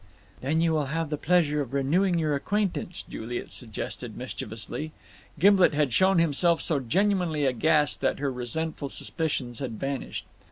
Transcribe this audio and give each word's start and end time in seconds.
"Then 0.39 0.61
you 0.61 0.71
will 0.71 0.85
have 0.87 1.11
the 1.11 1.15
pleasure 1.19 1.61
of 1.61 1.73
renewing 1.73 2.17
your 2.17 2.33
acquaintance," 2.33 3.03
Juliet 3.07 3.51
suggested 3.51 4.17
mischievously. 4.17 4.93
Gimblet 5.37 5.75
had 5.75 5.93
shown 5.93 6.17
himself 6.17 6.59
so 6.59 6.79
genuinely 6.79 7.45
aghast 7.45 8.01
that 8.01 8.17
her 8.17 8.31
resentful 8.33 8.89
suspicions 8.89 9.59
had 9.59 9.79
vanished. 9.79 10.25